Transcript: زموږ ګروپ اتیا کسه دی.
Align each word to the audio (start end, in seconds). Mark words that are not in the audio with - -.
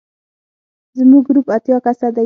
زموږ 0.97 1.23
ګروپ 1.27 1.47
اتیا 1.55 1.77
کسه 1.85 2.07
دی. 2.15 2.19